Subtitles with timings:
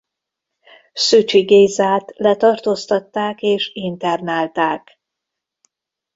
[0.93, 4.99] Szücsi Gézát letartóztatták és internálták.